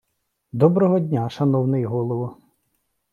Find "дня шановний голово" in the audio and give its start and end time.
0.99-2.35